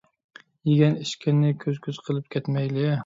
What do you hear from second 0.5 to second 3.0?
يىگەن ئىچكەننى كۆز كۆز قىپ كەتمەيلى،